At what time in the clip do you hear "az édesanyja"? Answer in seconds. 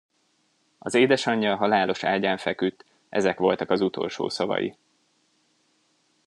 0.79-1.55